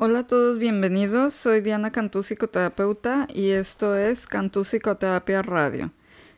[0.00, 1.34] Hola a todos, bienvenidos.
[1.34, 5.90] Soy Diana Cantú, psicoterapeuta, y esto es Cantú Psicoterapia Radio.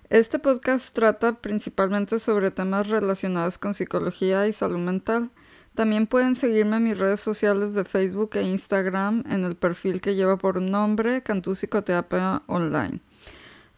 [0.09, 5.31] Este podcast trata principalmente sobre temas relacionados con psicología y salud mental.
[5.75, 10.15] También pueden seguirme en mis redes sociales de Facebook e Instagram en el perfil que
[10.15, 13.01] lleva por nombre Cantú Psicoterapia Online.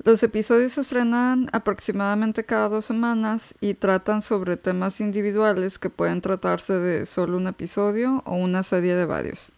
[0.04, 6.20] Los episodios se estrenan aproximadamente cada dos semanas y tratan sobre temas individuales que pueden
[6.20, 9.52] tratarse de solo un episodio o una serie de varios.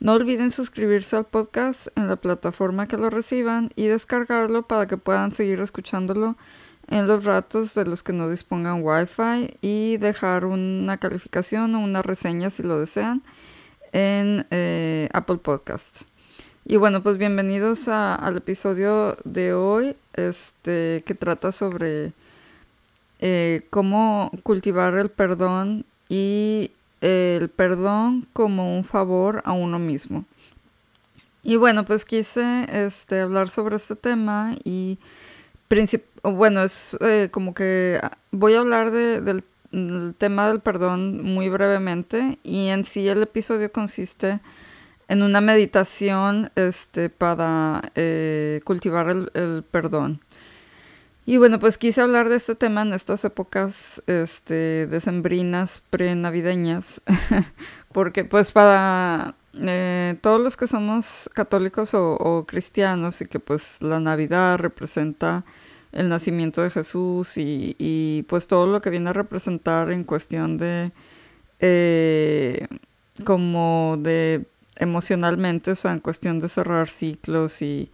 [0.00, 4.96] No olviden suscribirse al podcast en la plataforma que lo reciban y descargarlo para que
[4.96, 6.38] puedan seguir escuchándolo
[6.88, 12.00] en los ratos de los que no dispongan Wi-Fi y dejar una calificación o una
[12.00, 13.22] reseña si lo desean
[13.92, 16.04] en eh, Apple Podcast.
[16.64, 22.14] Y bueno, pues bienvenidos al episodio de hoy, este, que trata sobre
[23.18, 30.24] eh, cómo cultivar el perdón y el perdón como un favor a uno mismo.
[31.42, 34.98] Y bueno, pues quise este, hablar sobre este tema y
[36.22, 39.44] bueno, es eh, como que voy a hablar del,
[40.18, 44.40] tema del perdón muy brevemente y en sí el episodio consiste
[45.08, 50.20] en una meditación este, para eh, cultivar el, el perdón.
[51.30, 57.02] Y bueno, pues quise hablar de este tema en estas épocas este, decembrinas, prenavideñas,
[57.92, 64.00] porque pues para eh, todos los que somos católicos o, cristianos y que pues la
[64.00, 65.44] Navidad representa
[65.92, 70.90] el nacimiento de Jesús y, pues todo lo que viene a representar en cuestión de
[71.60, 72.66] eh,
[73.24, 74.46] como de
[74.78, 77.92] emocionalmente, o sea, en cuestión de cerrar ciclos y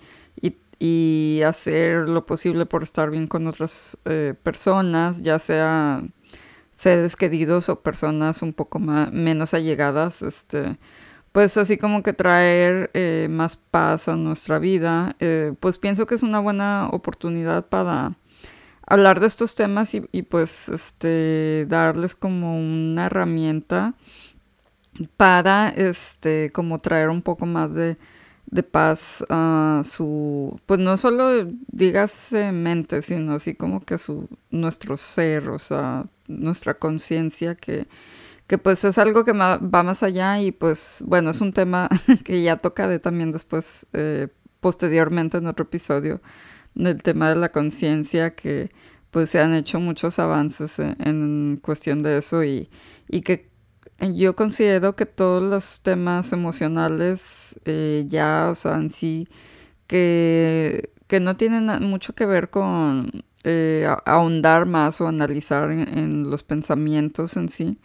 [0.78, 6.02] y hacer lo posible por estar bien con otras eh, personas, ya sea
[6.74, 10.78] seres queridos o personas un poco más, menos allegadas, este,
[11.32, 16.14] pues así como que traer eh, más paz a nuestra vida, eh, pues pienso que
[16.14, 18.16] es una buena oportunidad para
[18.86, 23.94] hablar de estos temas y, y pues este, darles como una herramienta
[25.16, 27.96] para este, como traer un poco más de
[28.46, 34.96] de paz a su, pues no solo dígase mente, sino así como que su, nuestro
[34.96, 37.88] ser, o sea, nuestra conciencia que,
[38.46, 41.88] que pues es algo que va más allá y pues bueno, es un tema
[42.24, 44.28] que ya tocaré también después, eh,
[44.60, 46.20] posteriormente en otro episodio,
[46.74, 48.70] del tema de la conciencia que
[49.10, 52.68] pues se han hecho muchos avances en, en cuestión de eso y,
[53.08, 53.48] y que
[54.00, 59.28] yo considero que todos los temas emocionales eh, ya, o sea, en sí,
[59.86, 66.42] que, que no tienen mucho que ver con eh, ahondar más o analizar en, los
[66.42, 67.78] pensamientos en sí,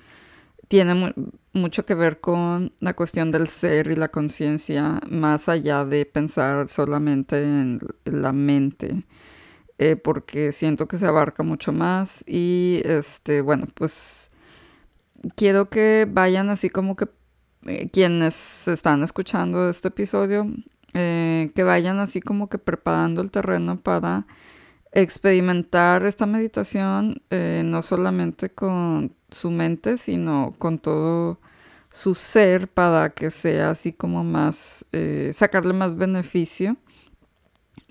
[0.68, 1.14] tiene
[1.54, 6.70] mucho que ver con la cuestión del ser y la conciencia, más allá de pensar
[6.70, 9.04] solamente en, la mente.
[9.78, 14.31] Eh, porque siento que se abarca mucho más y este bueno pues
[15.36, 17.08] quiero que vayan así como que
[17.66, 20.48] eh, quienes están escuchando este episodio,
[20.94, 24.26] eh, que vayan así como que preparando el terreno para
[24.94, 31.40] experimentar esta meditación eh, no solamente con su mente, sino con todo
[31.92, 34.86] su ser para que sea así como más,
[35.34, 36.78] sacarle más beneficio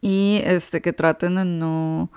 [0.01, 2.11] y este que traten de no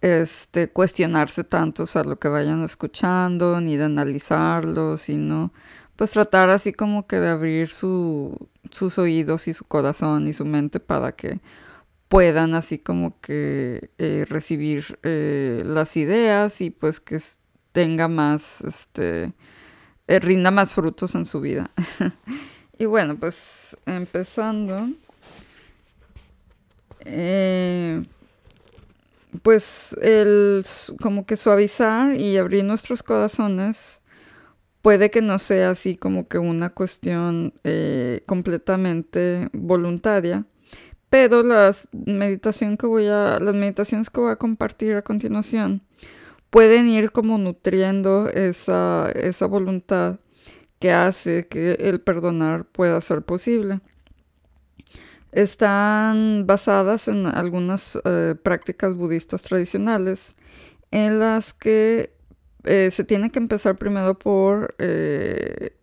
[0.00, 5.52] este, cuestionarse tanto, o sea, lo que vayan escuchando, ni de analizarlo, sino
[5.96, 10.44] pues tratar así como que de abrir su, sus oídos y su corazón y su
[10.44, 11.40] mente para que
[12.08, 17.18] puedan así como que eh, recibir eh, las ideas y pues que
[17.72, 19.32] tenga más, este,
[20.06, 21.70] eh, rinda más frutos en su vida.
[22.78, 24.88] y bueno, pues empezando
[29.42, 30.64] pues el
[31.02, 34.02] como que suavizar y abrir nuestros corazones
[34.82, 40.44] puede que no sea así como que una cuestión eh, completamente voluntaria,
[41.10, 45.82] pero las meditación que voy a, las meditaciones que voy a compartir a continuación
[46.50, 50.20] pueden ir como nutriendo esa, esa voluntad
[50.78, 53.80] que hace que el perdonar pueda ser posible
[55.36, 60.34] están basadas en algunas eh, prácticas budistas tradicionales
[60.90, 62.10] en las que
[62.64, 65.76] eh, se tiene que empezar primero por eh,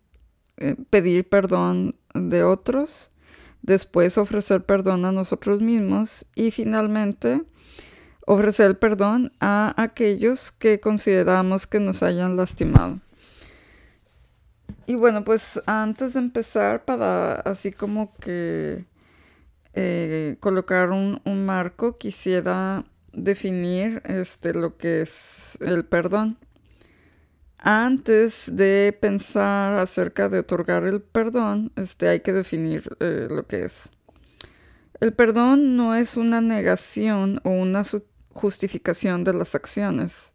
[0.90, 3.12] pedir perdón de otros,
[3.62, 7.42] después ofrecer perdón a nosotros mismos y finalmente
[8.26, 12.98] ofrecer el perdón a aquellos que consideramos que nos hayan lastimado.
[14.88, 18.84] Y bueno, pues antes de empezar, para así como que
[19.74, 26.38] eh, colocar un, un, marco, quisiera definir este, lo que es el perdón.
[27.58, 33.64] Antes de pensar acerca de otorgar el perdón, este, hay que definir eh, lo que
[33.64, 33.90] es.
[35.00, 37.82] El perdón no es una negación o una
[38.30, 40.34] justificación de las acciones.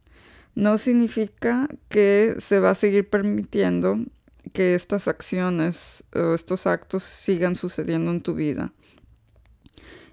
[0.54, 3.98] No significa que se va a seguir permitiendo
[4.52, 8.72] que estas acciones o estos actos sigan sucediendo en tu vida,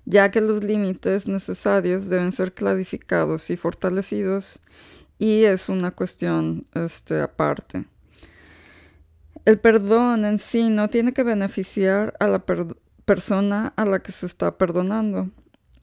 [0.08, 4.62] ya que los límites necesarios deben ser clarificados y fortalecidos
[5.20, 7.84] y es una cuestión este, aparte.
[9.44, 12.46] El perdón en sí no tiene que beneficiar a la
[13.04, 15.30] persona a la que se está perdonando.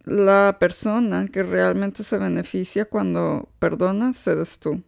[0.05, 4.82] La persona que realmente se beneficia cuando perdonas eres tú.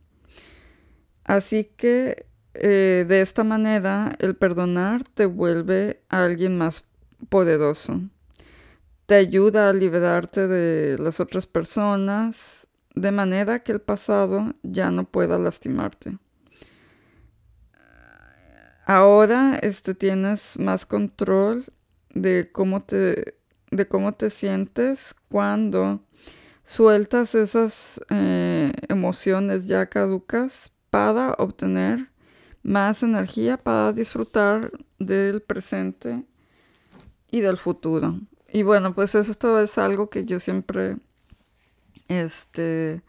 [1.25, 2.25] Así que
[2.55, 6.85] eh, de esta manera el perdonar te vuelve a alguien más
[7.29, 8.01] poderoso.
[9.07, 15.05] Te ayuda a liberarte de las otras personas de manera que el pasado ya no
[15.05, 16.19] pueda lastimarte.
[18.85, 21.65] Ahora este, tienes más control
[22.15, 23.37] de cómo te,
[23.71, 26.03] de cómo te sientes cuando
[26.63, 32.11] sueltas esas eh, emociones ya caducas para obtener
[32.63, 36.25] más energía para disfrutar del presente
[37.31, 38.21] y del futuro.
[38.57, 40.97] Y bueno, pues eso es algo que yo siempre
[42.09, 43.03] este,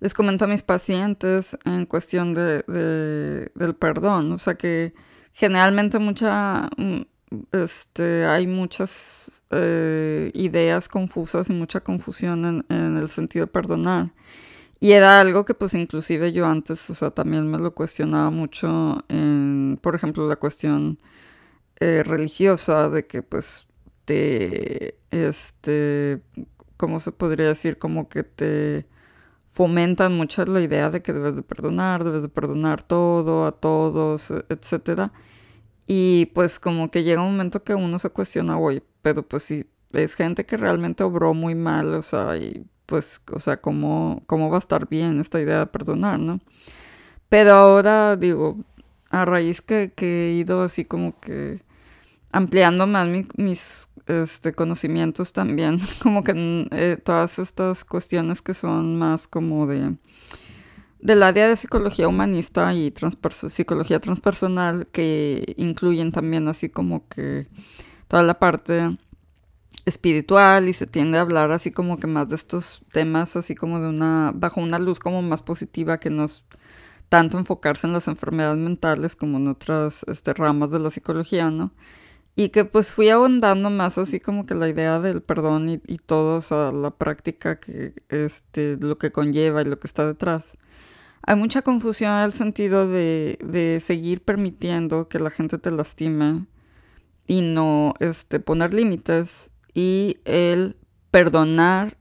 [0.00, 2.62] les comento a mis pacientes en cuestión de,
[3.54, 4.32] del perdón.
[4.32, 4.94] O sea que
[5.34, 7.02] generalmente mucha, mm,
[7.52, 14.14] este, hay muchas eh, ideas confusas y mucha confusión en, en el sentido de perdonar.
[14.80, 19.04] Y era algo que pues inclusive yo antes, o sea, también me lo cuestionaba mucho
[19.08, 20.98] en, por ejemplo, la cuestión
[21.80, 23.67] eh, religiosa de que pues
[24.08, 26.22] te, este,
[26.78, 27.78] ¿cómo se podría decir?
[27.78, 28.86] Como que te
[29.50, 34.32] fomentan mucho la idea de que debes de perdonar, debes de perdonar todo, a todos,
[34.48, 35.12] etcétera.
[35.86, 39.66] Y pues como que llega un momento que uno se cuestiona, oye, pero pues si
[39.92, 42.30] es gente que realmente obró muy mal, o sea,
[42.86, 46.40] pues, o sea, ¿cómo, cómo va a estar bien esta idea de perdonar, ¿no?
[47.28, 48.58] Pero ahora, digo,
[49.10, 51.62] a raíz que, he ido así como que
[52.32, 58.98] ampliando más mis este, conocimientos también, como que mm, eh, todas estas cuestiones que son
[58.98, 59.96] más como de
[61.00, 62.92] del área de psicología humanista y
[63.48, 67.46] psicología transpersonal que incluyen también así como que
[68.08, 68.98] toda la parte
[69.84, 73.80] espiritual y se tiende a hablar así como que más de estos temas así como
[73.80, 76.42] de una bajo una luz como más positiva que no es
[77.08, 81.72] tanto enfocarse en las enfermedades mentales como en otras este, ramas de la psicología, ¿no?
[82.38, 85.98] Y que pues fui ahondando más así como que la idea del perdón y, y
[85.98, 90.56] todo, o sea, la práctica que, este, lo que conlleva y lo que está detrás.
[91.22, 96.46] Hay mucha confusión el sentido de, de seguir permitiendo que la gente te lastime
[97.26, 100.76] y no este, poner límites y el
[101.10, 101.96] perdonar,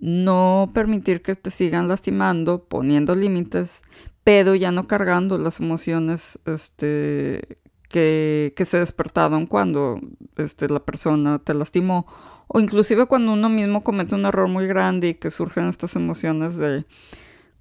[0.00, 3.82] no permitir que te sigan lastimando, poniendo límites,
[4.24, 10.00] pero ya no cargando las emociones este, que, que se despertaron cuando
[10.36, 12.06] este, la persona te lastimó.
[12.46, 16.56] O inclusive cuando uno mismo comete un error muy grande y que surgen estas emociones
[16.56, 16.86] de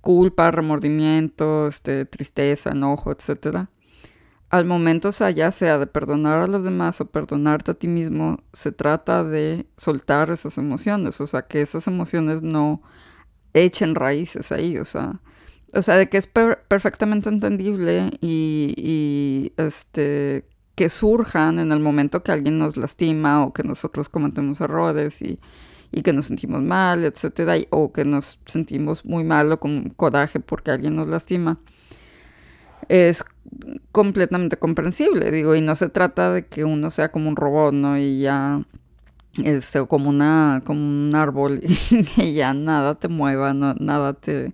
[0.02, 3.70] culpa, remordimiento, este, tristeza, enojo, etcétera.
[4.50, 7.88] Al momento, o sea, ya sea de perdonar a los demás o perdonarte a ti
[7.88, 12.82] mismo, se trata de soltar esas emociones, o sea, que esas emociones no
[13.54, 15.22] echen raíces ahí, o sea,
[15.74, 20.46] o sea, de que es perfectamente entendible y, y, este
[20.76, 25.40] que surjan en el momento que alguien nos lastima o que nosotros cometemos errores y,
[25.92, 30.40] y que nos sentimos mal, etcétera, o que nos sentimos muy mal o con coraje
[30.40, 31.60] porque alguien nos lastima
[32.90, 33.24] es
[33.92, 37.98] completamente comprensible, digo, y no se trata de que uno sea como un robot, ¿no?
[37.98, 38.64] Y ya,
[39.44, 44.54] este, como una, como un árbol y que ya nada te mueva, nada te,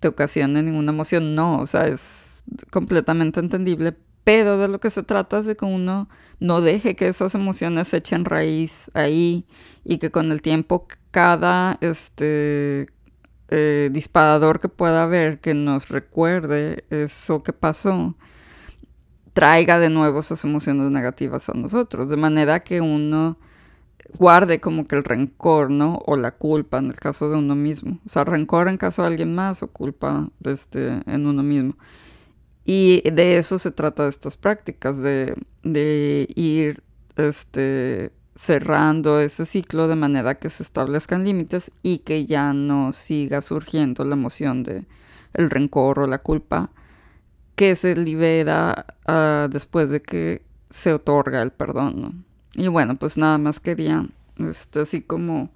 [0.00, 5.02] te ocasione ninguna emoción, no, o sea, es completamente entendible, pero de lo que se
[5.02, 6.08] trata es de que uno
[6.40, 9.46] no deje que esas emociones echen raíz ahí
[9.84, 12.88] y que con el tiempo cada, este,
[13.48, 18.16] eh, disparador que pueda haber que nos recuerde eso que pasó,
[19.32, 23.38] traiga de nuevo esas emociones negativas a nosotros, de manera que uno
[24.18, 26.02] guarde como que el rencor, ¿no?
[26.06, 27.98] O la culpa en el caso de uno mismo.
[28.06, 31.76] O sea, rencor en caso de alguien más o culpa este, en uno mismo.
[32.64, 36.82] Y de eso se trata de estas prácticas, de, de ir
[37.16, 43.40] este, cerrando ese ciclo de manera que se establezcan límites y que ya no siga
[43.40, 44.86] surgiendo la emoción de
[45.34, 46.70] el rencor o la culpa
[47.54, 52.00] que se libera uh, después de que se otorga el perdón.
[52.00, 52.29] ¿no?
[52.54, 54.06] Y bueno, pues nada más quería
[54.38, 55.50] este, así como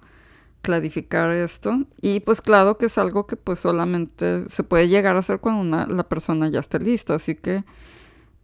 [0.61, 1.83] clarificar esto.
[2.01, 5.61] Y pues claro que es algo que pues solamente se puede llegar a hacer cuando
[5.61, 7.15] una, la persona ya esté lista.
[7.15, 7.63] Así que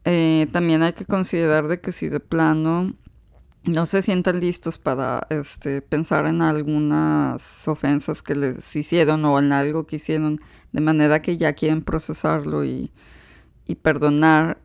[0.05, 2.93] eh, también hay que considerar de que si de plano
[3.63, 9.53] no se sientan listos para este, pensar en algunas ofensas que les hicieron o en
[9.53, 10.39] algo que hicieron,
[10.72, 12.91] de manera que ya quieren procesarlo y,
[13.67, 14.58] y perdonar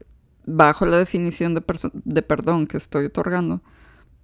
[0.46, 1.62] bajo la definición de,
[2.04, 3.60] de, perdón que estoy otorgando,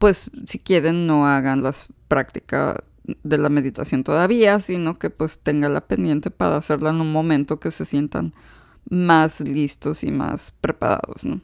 [0.03, 2.75] pues si quieren no hagan las prácticas
[3.23, 7.61] de la meditación todavía, sino que pues tengan la pendiente para hacerla en un momento
[7.61, 8.33] que se sientan
[8.91, 11.41] más listos y más preparados, ¿no?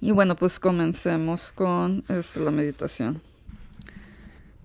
[0.00, 3.22] Y bueno, pues comencemos con este, la meditación.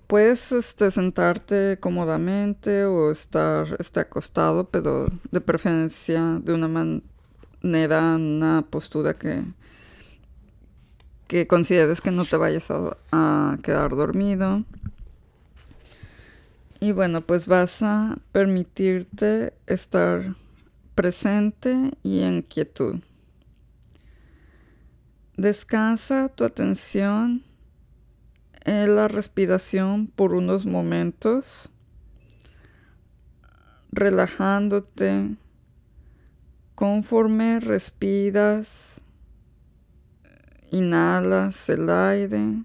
[0.07, 8.65] Puedes este, sentarte cómodamente o estar este, acostado, pero de preferencia de una manera, una
[8.67, 9.43] postura que,
[11.29, 14.63] que consideres que no te vayas a, quedar dormido.
[16.79, 20.35] Y bueno, pues vas a permitirte estar
[20.95, 22.95] presente y en quietud.
[25.37, 27.43] Descansa tu atención
[28.65, 31.69] en la respiración por unos momentos,
[33.91, 35.35] relajándote
[36.73, 38.98] conforme respiras,
[40.71, 42.63] inhalas el aire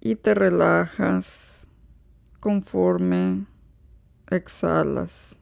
[0.00, 1.68] y te relajas
[2.40, 3.46] conforme
[4.30, 5.38] exhalas.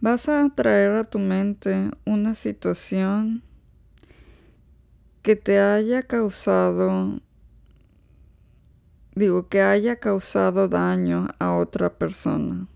[0.00, 3.42] Vas a traer a tu mente una situación
[5.22, 7.20] que te haya causado,
[9.14, 12.66] digo, que haya causado daño a otra persona.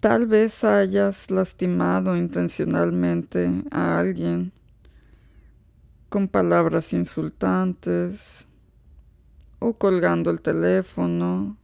[0.00, 4.50] Tal vez hayas lastimado intencionalmente a alguien
[6.08, 8.48] con palabras insultantes
[9.58, 11.58] o colgando el teléfono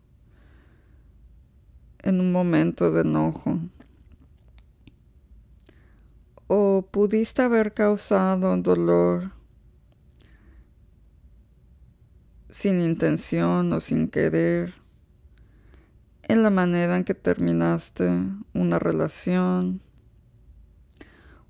[2.01, 3.59] en un momento de enojo.
[6.47, 9.33] O pudiste haber causado dolor
[12.51, 14.75] sin intención o sin querer
[16.29, 18.11] en la manera en que terminaste
[18.53, 19.81] una relación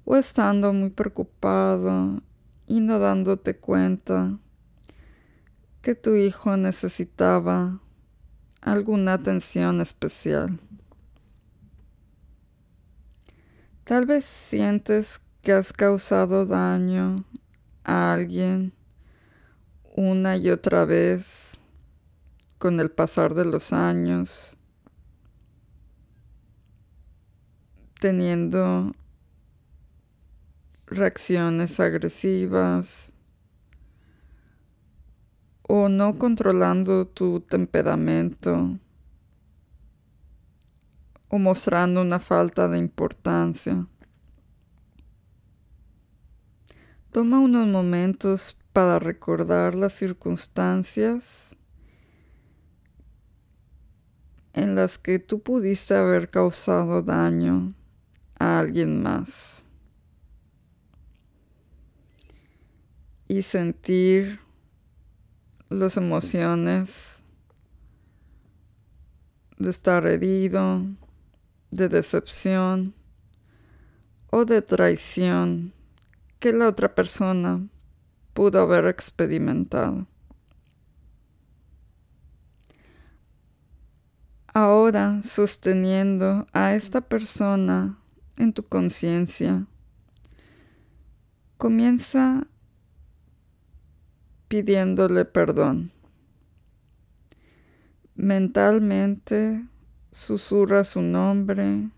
[0.04, 2.22] o estando muy preocupado
[2.66, 4.38] y no dándote cuenta
[5.80, 7.80] que tu hijo necesitaba
[8.60, 10.60] alguna atención especial.
[13.84, 17.24] Tal vez sientes que has causado daño
[17.84, 18.72] a alguien
[19.94, 21.58] una y otra vez
[22.58, 24.55] con el pasar de los años,
[27.98, 28.92] teniendo
[30.86, 33.12] reacciones agresivas
[35.62, 38.78] o no controlando tu temperamento
[41.28, 43.86] o mostrando una falta de importancia.
[47.10, 51.56] Toma unos momentos para recordar las circunstancias
[54.52, 57.74] en las que tú pudiste haber causado daño
[58.38, 59.66] a alguien más
[63.28, 64.40] y sentir
[65.68, 67.22] las emociones
[69.58, 70.82] de estar herido,
[71.70, 72.94] de decepción
[74.30, 75.72] o de traición
[76.38, 77.66] que la otra persona
[78.32, 80.06] pudo haber experimentado.
[84.52, 87.98] Ahora, sosteniendo a esta persona
[88.36, 89.66] en tu conciencia,
[91.56, 92.46] comienza
[94.48, 95.92] pidiéndole perdón.
[98.14, 99.66] Mentalmente
[100.10, 101.90] susurra su nombre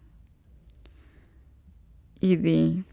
[2.21, 2.85] y di,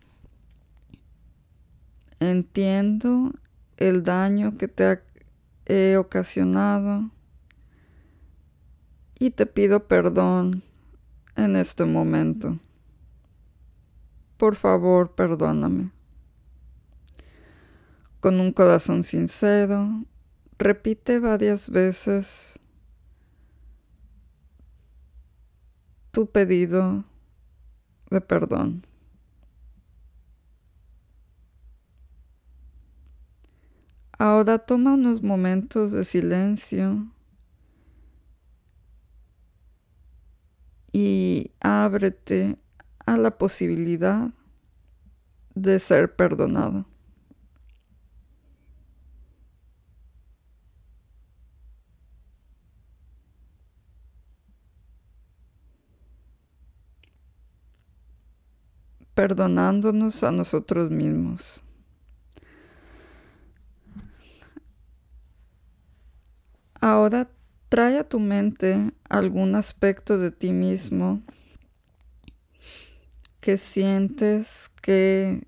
[2.19, 3.31] entiendo
[3.77, 5.01] el daño que te
[5.65, 7.09] he ocasionado
[9.17, 10.63] y te pido perdón
[11.35, 12.59] en este momento
[14.37, 15.91] por favor, perdóname.
[18.19, 20.03] Con un corazón sincero,
[20.57, 22.59] repite varias veces
[26.11, 27.03] tu pedido
[28.09, 28.85] de perdón.
[34.17, 37.11] Ahora toma unos momentos de silencio
[40.93, 42.57] y ábrete
[43.05, 44.31] a la posibilidad
[45.53, 46.85] de ser perdonado.
[59.15, 61.63] perdonándonos a nosotros mismos.
[66.81, 67.29] Ahora
[67.69, 71.23] trae a tu mente algún aspecto de ti mismo
[73.45, 75.45] que sientes que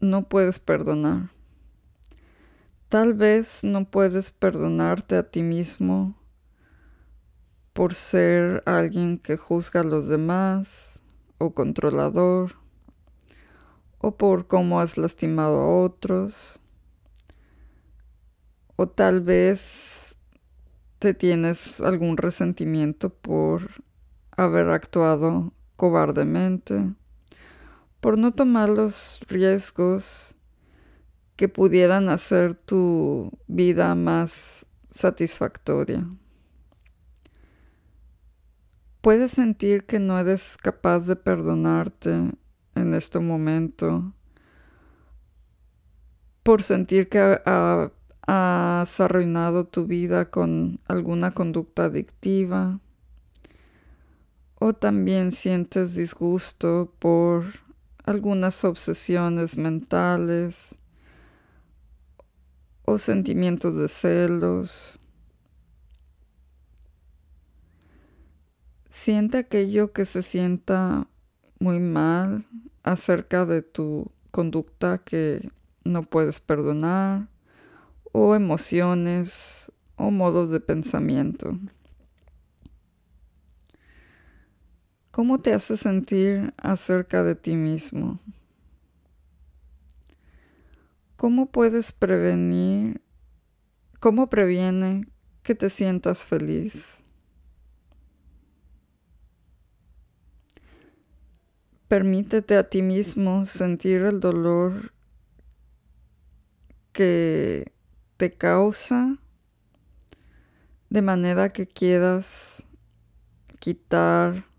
[0.00, 1.30] no puedes perdonar.
[2.88, 6.14] Tal vez no puedes perdonarte a ti mismo
[7.72, 11.00] por ser alguien que juzga a los demás
[11.38, 12.54] o controlador
[13.98, 16.60] o por cómo has lastimado a otros
[18.76, 20.16] o tal vez
[21.00, 23.82] te tienes algún resentimiento por
[24.30, 26.94] haber actuado cobardemente,
[28.02, 30.34] por no tomar los riesgos
[31.36, 36.04] que pudieran hacer tu vida más satisfactoria.
[39.02, 42.32] Puedes sentir que no eres capaz de perdonarte
[42.74, 44.12] en este momento
[46.42, 47.40] por sentir que
[48.26, 52.80] has arruinado tu vida con alguna conducta adictiva
[54.56, 57.44] o también sientes disgusto por
[58.04, 60.76] algunas obsesiones mentales
[62.84, 64.98] o sentimientos de celos.
[68.90, 71.06] Siente aquello que se sienta
[71.58, 72.44] muy mal
[72.82, 75.48] acerca de tu conducta que
[75.84, 77.28] no puedes perdonar
[78.12, 81.58] o emociones o modos de pensamiento.
[85.12, 88.18] ¿Cómo te hace sentir acerca de ti mismo?
[91.16, 93.02] ¿Cómo puedes prevenir,
[94.00, 95.06] cómo previene
[95.42, 97.04] que te sientas feliz?
[101.88, 104.94] Permítete a ti mismo sentir el dolor
[106.92, 107.70] que
[108.16, 109.18] te causa
[110.88, 112.64] de manera que quieras
[113.60, 114.50] quitar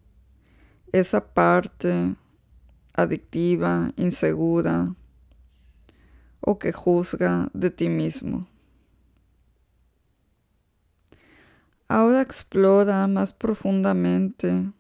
[0.94, 2.16] esa parte
[2.94, 4.96] adictiva, insegura
[6.40, 8.48] o que juzga de ti mismo.
[11.90, 14.72] Ahora explora más profundamente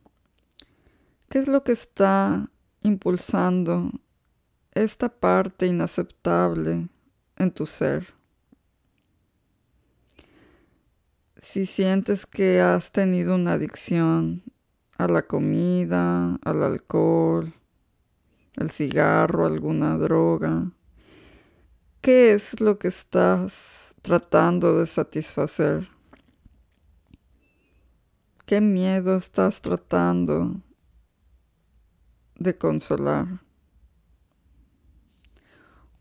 [1.29, 2.49] qué es lo que está
[2.81, 3.91] impulsando
[4.71, 6.87] esta parte inaceptable
[7.35, 8.13] en tu ser.
[11.43, 14.43] si sientes que has tenido una adicción
[14.97, 17.53] a la comida, al alcohol,
[18.57, 20.71] al cigarro, alguna droga,
[22.01, 25.87] ¿qué es lo que estás tratando de satisfacer?
[28.45, 30.61] ¿Qué miedo estás tratando
[32.35, 33.41] de consolar?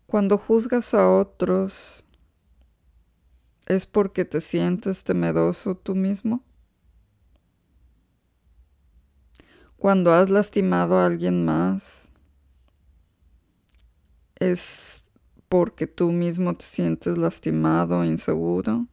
[0.05, 2.03] Cuando juzgas a otros,
[3.65, 6.43] ¿Es porque te sientes temeroso tú mismo?
[9.83, 12.09] Cuando has lastimado a alguien más,
[14.39, 15.03] ¿es
[15.49, 18.87] porque tú mismo te sientes lastimado inseguro?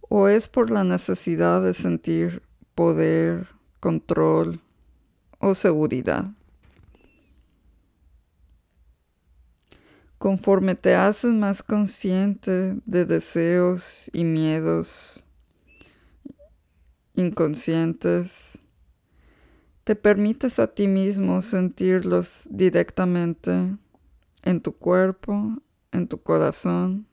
[0.00, 2.42] ¿O es por la necesidad de sentir
[2.74, 3.46] poder,
[3.78, 4.60] control
[5.38, 6.32] o seguridad?
[10.18, 15.24] Conforme te haces más consciente de deseos y miedos
[17.18, 18.58] inconscientes,
[19.84, 23.76] te permites a ti mismo sentirlos directamente
[24.42, 27.06] en tu cuerpo, en tu corazón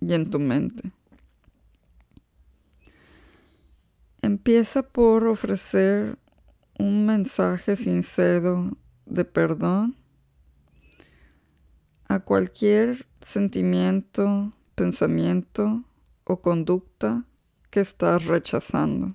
[0.00, 0.90] y en tu mente.
[4.22, 6.16] Empieza por ofrecer
[6.78, 9.96] un mensaje sincero de perdón
[12.08, 15.84] a cualquier sentimiento, pensamiento
[16.24, 17.24] o conducta
[17.70, 19.14] que estás rechazando.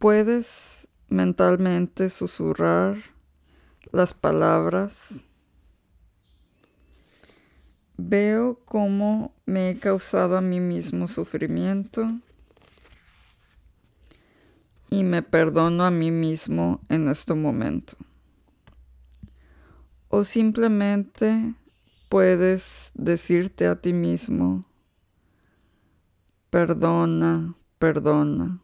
[0.00, 2.96] Puedes mentalmente susurrar
[3.92, 5.24] las palabras
[8.02, 12.10] Veo cómo me he causado a mí mismo sufrimiento
[14.88, 17.98] y me perdono a mí mismo en este momento.
[20.08, 21.54] O simplemente
[22.08, 24.64] puedes decirte a ti mismo,
[26.48, 28.62] perdona, perdona.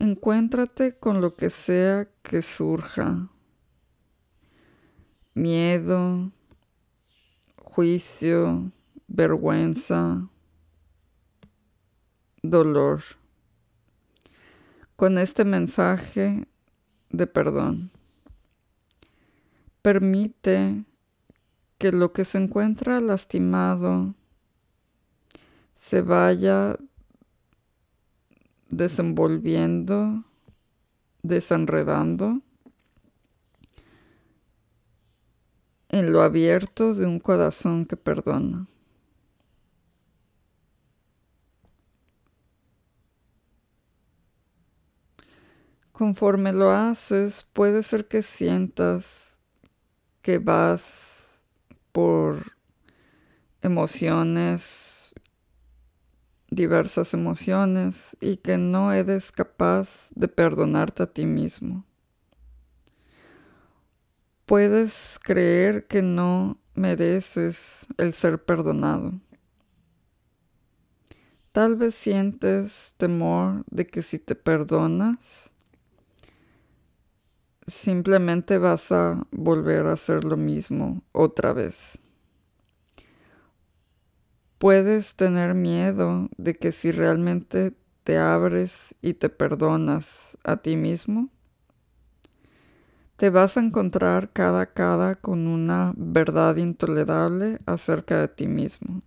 [0.00, 3.28] Encuéntrate con lo que sea que surja.
[5.34, 6.30] Miedo,
[7.56, 8.70] juicio,
[9.08, 10.28] vergüenza,
[12.42, 13.02] dolor.
[14.94, 16.46] Con este mensaje
[17.10, 17.90] de perdón.
[19.82, 20.84] Permite
[21.78, 24.14] que lo que se encuentra lastimado
[25.74, 26.76] se vaya
[28.68, 30.24] desenvolviendo,
[31.22, 32.42] desenredando
[35.88, 38.66] en lo abierto de un corazón que perdona.
[45.92, 49.40] Conforme lo haces, puede ser que sientas
[50.22, 51.42] que vas
[51.90, 52.52] por
[53.62, 54.97] emociones
[56.50, 61.84] diversas emociones y que no eres capaz de perdonarte a ti mismo.
[64.46, 69.12] Puedes creer que no mereces el ser perdonado.
[71.52, 75.52] Tal vez sientes temor de que si te perdonas,
[77.66, 81.98] simplemente vas a volver a hacer lo mismo otra vez.
[84.58, 91.30] Puedes tener miedo de que si realmente te abres y te perdonas a ti mismo,
[93.16, 99.02] te vas a encontrar cada cada con una verdad intolerable acerca de ti mismo.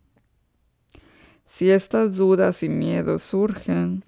[1.46, 4.06] Si estas dudas y miedos surgen,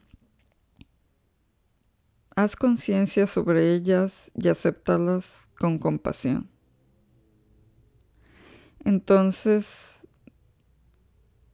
[2.36, 6.50] haz conciencia sobre ellas y acéptalas con compasión.
[8.86, 10.03] Entonces,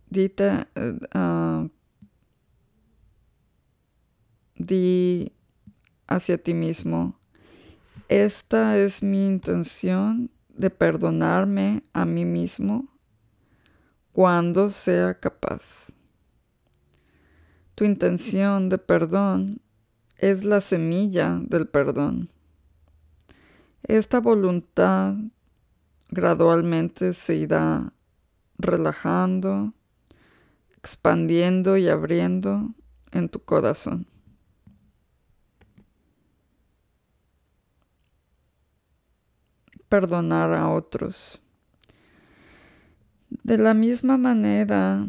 [0.10, 0.68] dite,
[1.16, 1.70] uh,
[4.56, 5.32] di
[6.08, 7.20] hacia ti mismo,
[8.08, 12.90] esta es mi intención de perdonarme a mí mismo
[14.12, 15.92] cuando sea capaz.
[17.76, 19.62] Tu intención de perdón
[20.18, 22.30] es la semilla del perdón.
[23.84, 25.16] Esta voluntad
[26.10, 27.94] gradualmente se irá
[28.58, 29.74] relajando
[30.80, 32.74] expandiendo y abriendo
[33.12, 34.08] en tu corazón.
[39.90, 41.42] Perdonar a otros.
[43.44, 45.06] De la misma manera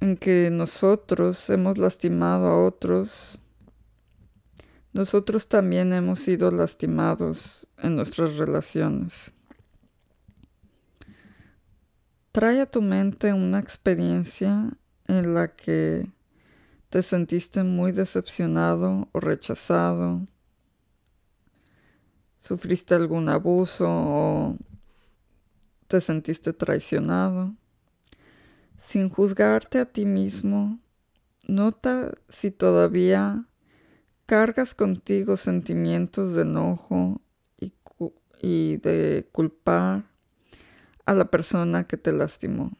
[0.00, 3.38] en que nosotros hemos lastimado a otros,
[4.92, 9.32] nosotros también hemos sido lastimados en nuestras relaciones.
[12.32, 14.70] Trae a tu mente una experiencia
[15.08, 16.08] en la que
[16.88, 20.26] te sentiste muy decepcionado o rechazado,
[22.40, 24.56] sufriste algún abuso o
[25.86, 27.54] te sentiste traicionado.
[28.78, 30.80] Sin juzgarte a ti mismo,
[31.46, 33.46] nota si todavía
[34.26, 37.20] cargas contigo sentimientos de enojo
[38.42, 40.09] y, de culpar
[41.10, 42.70] a la persona que te lastimó.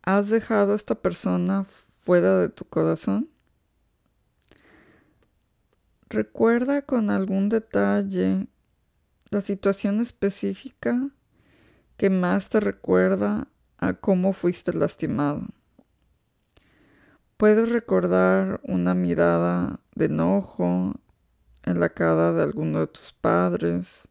[0.00, 1.66] ¿Has dejado a esta persona
[2.00, 3.28] fuera de tu corazón?
[6.08, 8.46] Recuerda con algún detalle
[9.30, 11.10] la situación específica
[11.98, 15.42] que más te recuerda a cómo fuiste lastimado.
[17.36, 20.94] Puedes recordar una mirada de enojo
[21.64, 24.08] en la cara de alguno de tus padres,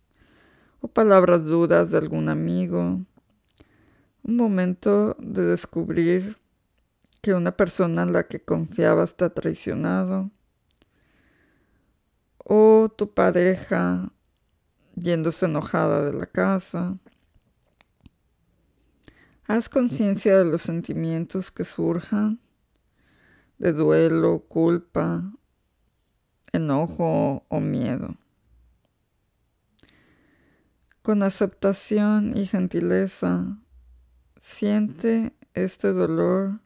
[0.88, 3.02] palabras duras de algún amigo.
[4.23, 6.38] Un momento de descubrir
[7.21, 10.32] que una persona en la que confiabas te ha traicionado.
[12.38, 14.12] O tu pareja
[14.95, 16.97] yéndose enojada de la casa.
[19.47, 22.39] Haz conciencia de los sentimientos que surjan,
[23.60, 25.23] de duelo, culpa,
[26.52, 28.15] enojo o miedo.
[31.08, 33.58] Con aceptación y gentileza,
[34.41, 36.60] siente este dolor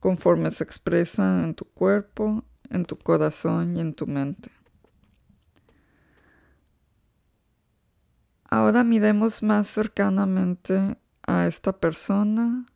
[0.00, 4.50] conforme se expresa en tu cuerpo, en tu corazón y en tu mente.
[8.50, 12.66] Ahora miremos más cercanamente a esta persona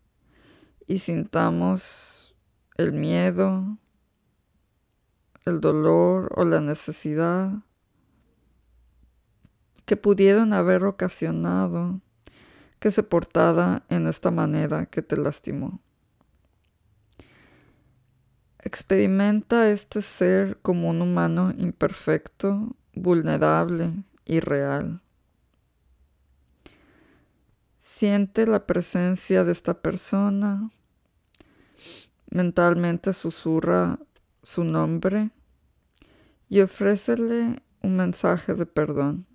[0.86, 2.34] y sintamos
[2.78, 3.76] el miedo,
[5.44, 7.62] el dolor o la necesidad
[9.84, 12.00] que pudieron haber ocasionado
[12.78, 15.80] que se portara en esta manera que te lastimó.
[18.58, 25.00] Experimenta este ser como un humano imperfecto, vulnerable y real.
[27.80, 30.70] Siente la presencia de esta persona.
[32.30, 33.98] Mentalmente susurra
[34.42, 35.30] su nombre
[36.48, 39.26] y ofrécele un mensaje de perdón.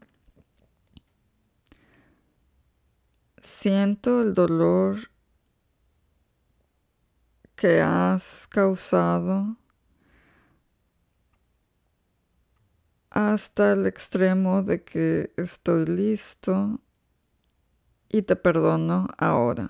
[3.41, 5.11] Siento el dolor
[7.55, 9.57] que has causado
[13.11, 16.81] hasta el extremo de que estoy listo
[18.09, 19.69] y te perdono ahora.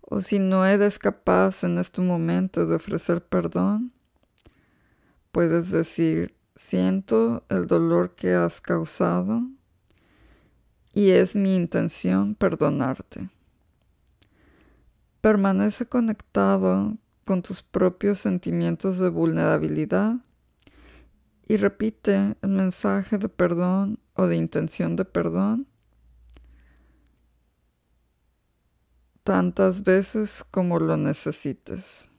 [0.00, 3.92] O si no eres capaz en este momento de ofrecer perdón,
[5.30, 9.42] puedes decir, siento el dolor que has causado
[10.92, 13.30] y es mi intención perdonarte.
[15.20, 20.16] Permanece conectado con tus propios sentimientos de vulnerabilidad
[21.46, 25.66] y repite el mensaje de perdón o de intención de perdón
[29.24, 32.09] tantas veces como lo necesites.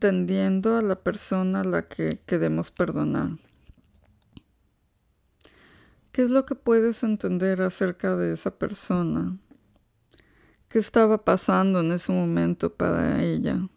[0.00, 3.32] Entendiendo a la persona a la que queremos perdonar.
[6.10, 9.36] ¿Qué es lo que puedes entender acerca de esa persona?
[10.70, 13.68] ¿Qué estaba pasando en ese momento para ella?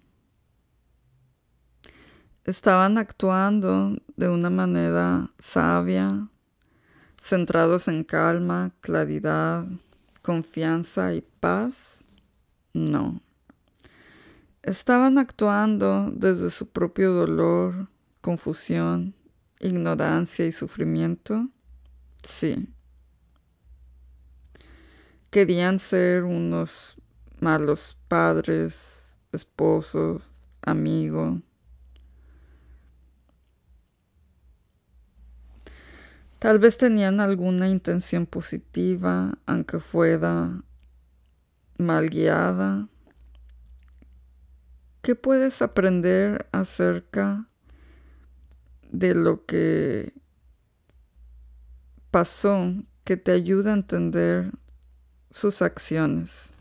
[2.46, 6.30] Estaban actuando de una manera sabia,
[7.20, 9.66] centrados en calma, claridad,
[10.22, 12.06] confianza y paz?
[12.74, 13.22] No.
[14.64, 17.90] Estaban actuando desde su propio dolor,
[18.22, 19.14] confusión,
[19.60, 21.50] ignorancia y sufrimiento.
[22.24, 22.70] Sí.
[25.30, 26.96] Querían ser unos
[27.42, 31.42] malos padres, esposos, amigos.
[36.40, 40.62] Tal vez tenían alguna intención positiva, aunque fuera
[41.78, 42.88] mal guiada.
[45.04, 47.50] ¿Qué puedes aprender acerca
[48.90, 50.14] de lo que
[52.10, 52.72] pasó
[53.04, 54.54] que te ayuda a entender
[55.30, 56.54] sus acciones?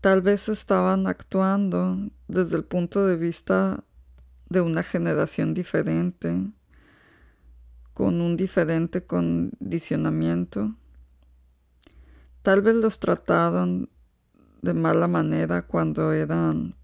[0.00, 3.84] Tal vez estaban actuando desde el punto de vista
[4.48, 6.50] de una generación diferente,
[7.94, 10.74] con un diferente condicionamiento.
[12.42, 13.90] Tal vez los trataron
[14.62, 16.74] de mala manera cuando eran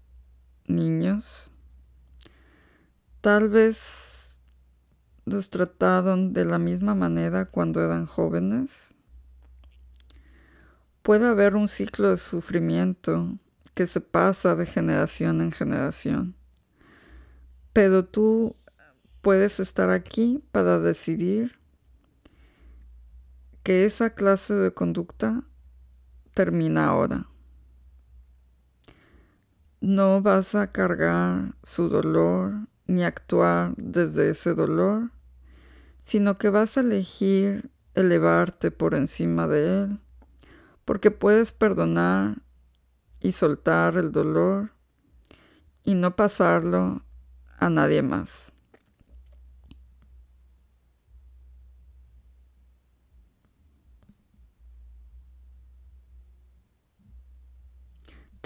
[0.65, 1.51] niños.
[3.21, 4.39] Tal vez
[5.25, 8.93] los trataron de la misma manera cuando eran jóvenes.
[11.01, 13.37] Puede haber un ciclo de sufrimiento
[13.73, 16.35] que se pasa de generación en generación.
[17.73, 18.55] Pero tú
[19.21, 21.59] puedes estar aquí para decidir
[23.63, 25.43] que esa clase de conducta
[26.33, 27.27] termina ahora
[29.87, 35.11] no vas a cargar su dolor ni actuar desde ese dolor,
[36.03, 39.99] sino que vas a elegir elevarte por encima de él,
[40.83, 42.41] porque puedes perdonar
[43.21, 44.71] y soltar el dolor
[45.85, 47.01] y no pasarlo
[47.57, 48.51] a nadie más.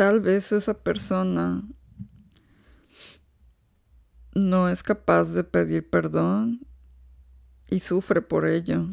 [0.01, 1.61] Tal vez esa persona
[4.33, 6.65] no es capaz de pedir perdón
[7.69, 8.87] y sufre por ello,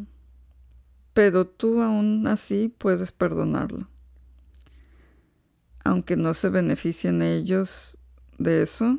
[1.14, 3.88] pero tú aún así puedes perdonarlo.
[5.82, 7.96] Aunque no se beneficien ellos
[8.36, 8.98] de eso,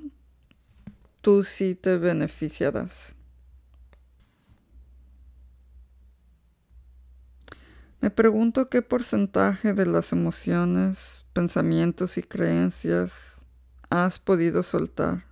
[1.21, 3.15] tú sí te beneficiarás.
[8.01, 13.43] Me pregunto qué porcentaje de las emociones, pensamientos y creencias
[13.89, 15.25] has podido soltar.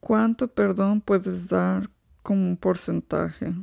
[0.00, 1.90] ¿Cuánto perdón puedes dar
[2.22, 3.54] como un porcentaje?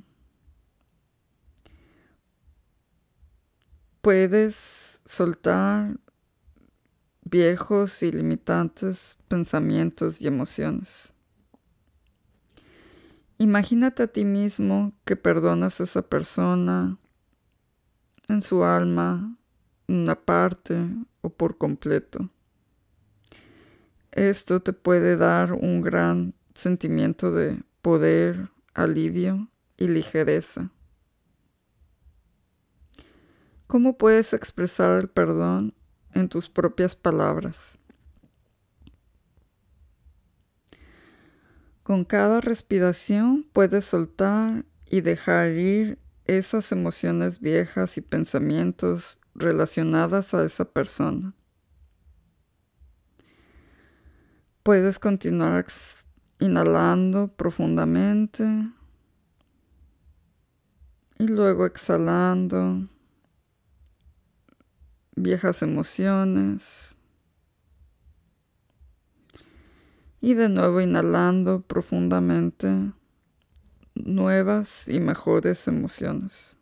[4.02, 6.00] Puedes soltar
[7.24, 11.15] viejos y limitantes pensamientos y emociones.
[13.38, 16.98] Imagínate a ti mismo que perdonas a esa persona
[18.30, 19.38] en su alma,
[19.88, 20.90] una parte
[21.22, 22.30] o por completo.
[24.12, 30.72] Esto te puede dar un gran sentimiento de poder, alivio y ligereza.
[33.68, 35.74] ¿Cómo puedes expresar el perdón
[36.14, 37.78] en tus propias palabras?
[41.86, 50.44] Con cada respiración puedes soltar y dejar ir esas emociones viejas y pensamientos relacionadas a
[50.44, 51.36] esa persona.
[54.64, 55.68] Puedes continuar
[56.40, 58.44] inhalando profundamente
[61.20, 62.88] y luego exhalando
[65.16, 66.95] viejas emociones.
[70.26, 72.92] Y de nuevo inhalando profundamente
[73.94, 76.58] nuevas y mejores emociones.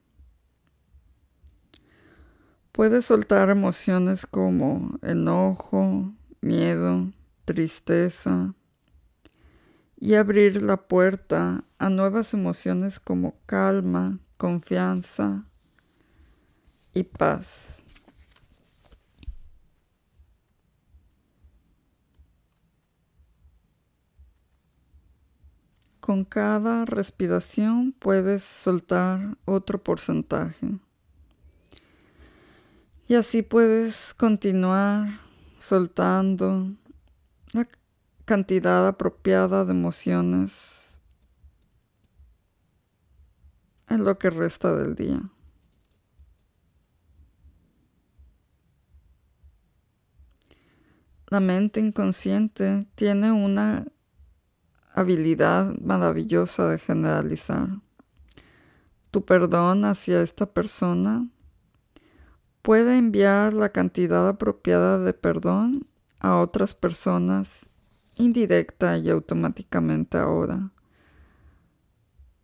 [2.73, 7.13] Puedes soltar emociones como enojo, miedo,
[7.45, 8.54] tristeza
[9.95, 15.45] y abrir la puerta a nuevas emociones como calma, confianza
[16.91, 17.83] y paz.
[26.04, 30.78] Con cada respiración puedes soltar otro porcentaje.
[33.08, 35.22] Y así puedes continuar
[35.60, 36.74] soltando
[37.54, 37.70] la
[38.26, 40.92] cantidad apropiada de emociones
[43.88, 45.22] en lo que resta del día.
[51.28, 53.88] La mente inconsciente tiene una
[54.93, 57.82] habilidad maravillosa de generalizar.
[59.12, 61.27] Tu perdón hacia esta persona
[62.62, 65.88] puede enviar la cantidad apropiada de perdón
[66.19, 67.69] a otras personas
[68.15, 70.71] indirecta y automáticamente ahora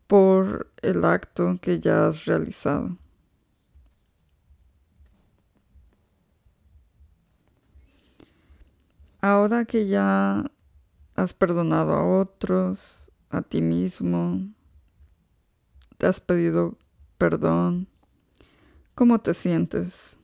[0.08, 2.98] por el acto que ya has realizado.
[9.22, 10.46] Ahora que ya
[11.20, 14.40] has perdonado a otros, a ti mismo,
[15.98, 16.78] te has pedido
[17.18, 17.88] perdón.
[18.96, 20.18] ¿Cómo te sientes?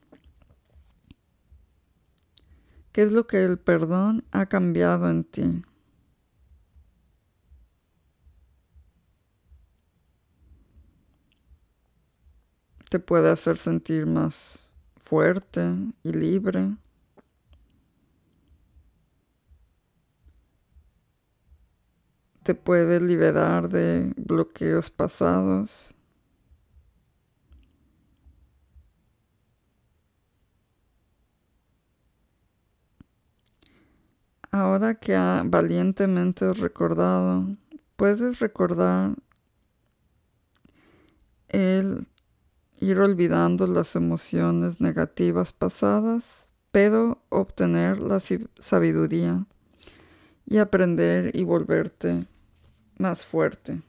[2.93, 5.63] ¿Qué es lo que el perdón ha cambiado en ti?
[12.89, 16.77] Te puede hacer sentir más fuerte y libre.
[22.45, 25.95] Te puede liberar de bloqueos pasados.
[34.51, 37.58] Ahora que ha valientemente recordado,
[37.95, 39.15] puedes recordar
[41.47, 42.08] el
[42.79, 48.19] ir olvidando las emociones negativas pasadas, pero obtener la
[48.60, 49.47] sabiduría
[50.45, 52.27] y aprender y volverte
[52.97, 53.81] más fuerte.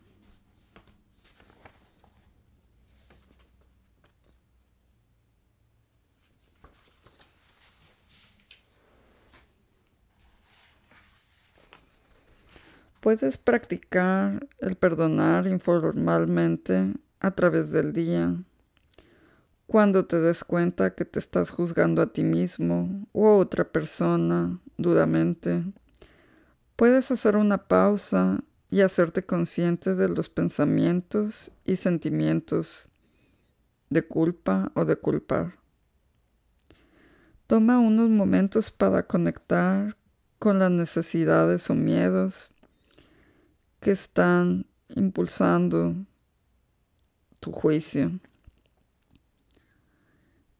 [13.00, 18.34] Puedes practicar el perdonar informalmente a través del día,
[19.68, 24.58] cuando te des cuenta que te estás juzgando a ti mismo u a otra persona
[24.76, 25.64] duramente.
[26.74, 32.88] Puedes hacer una pausa y hacerte consciente de los pensamientos y sentimientos
[33.90, 35.58] de culpa o de culpar.
[37.46, 39.96] Toma unos momentos para conectar
[40.38, 42.52] con las necesidades o miedos
[43.80, 45.94] que están impulsando
[47.38, 48.18] tu juicio.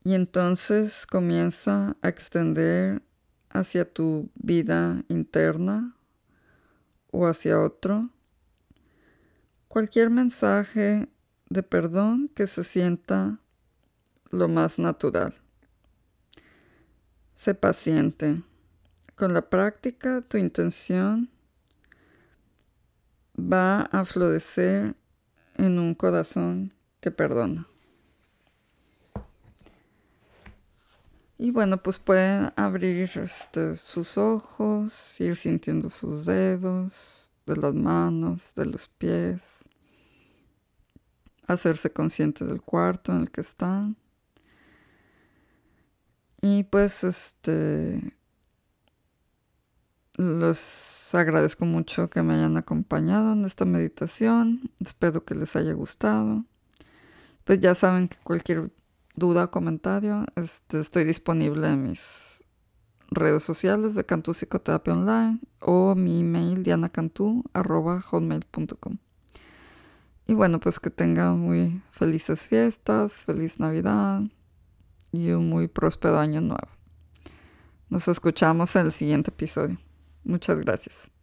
[0.05, 3.03] Y entonces comienza a extender
[3.51, 5.96] hacia tu vida interna
[7.17, 8.11] o hacia otro,
[9.69, 11.09] cualquier mensaje
[11.49, 13.39] de perdón que se sienta
[14.31, 15.35] lo más natural.
[17.35, 18.43] Sé paciente.
[19.15, 21.31] Con la práctica, tu intención
[23.39, 24.95] va a florecer
[25.55, 27.67] en un corazón que perdona.
[31.39, 38.55] Y bueno, pues pueden abrir este, sus ojos, ir sintiendo sus dedos, de las manos,
[38.55, 39.65] de los pies,
[41.47, 43.97] hacerse consciente del cuarto en el que están.
[46.41, 48.17] Y pues este
[50.17, 54.71] los agradezco mucho que me hayan acompañado en esta meditación.
[54.81, 56.45] Espero que les haya gustado.
[57.45, 58.71] Pues ya saben que cualquier
[59.17, 62.45] duda comentario, este, estoy disponible en mis
[63.11, 68.99] redes sociales de Cantú Psicoterapia Online o mi email dianacantú.com.
[70.29, 74.23] Y bueno, pues que tengan muy felices fiestas, feliz Navidad
[75.13, 76.69] y un muy próspero año nuevo.
[77.89, 79.79] Nos escuchamos en el siguiente episodio.
[80.25, 81.16] Muchas gracias.